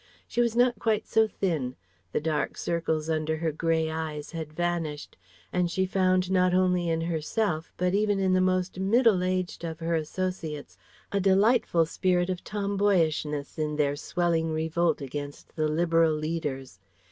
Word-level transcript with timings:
She 0.27 0.41
was 0.41 0.55
not 0.55 0.79
quite 0.79 1.05
so 1.05 1.27
thin, 1.27 1.75
the 2.11 2.19
dark 2.19 2.57
circles 2.57 3.07
under 3.07 3.37
her 3.37 3.51
grey 3.51 3.91
eyes 3.91 4.31
had 4.31 4.51
vanished, 4.51 5.15
and 5.53 5.69
she 5.69 5.85
found 5.85 6.31
not 6.31 6.55
only 6.55 6.89
in 6.89 7.01
herself 7.01 7.71
but 7.77 7.93
even 7.93 8.17
in 8.17 8.33
the 8.33 8.41
most 8.41 8.79
middle 8.79 9.21
aged 9.23 9.63
of 9.63 9.79
her 9.79 9.93
associates 9.93 10.75
a 11.11 11.19
delightful 11.19 11.85
spirit 11.85 12.31
of 12.31 12.43
tomboyishness 12.43 13.59
in 13.59 13.75
their 13.75 13.95
swelling 13.95 14.51
revolt 14.51 15.01
against 15.01 15.55
the 15.55 15.67
Liberal 15.67 16.13
leaders. 16.15 16.79